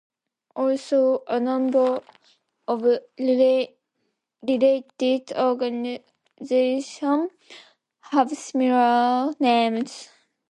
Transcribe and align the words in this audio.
Also, 0.55 1.21
a 1.27 1.39
number 1.39 2.01
of 2.67 2.81
related 3.19 3.71
organisations 5.37 7.29
have 7.99 8.31
similar 8.31 9.31
names. 9.39 10.09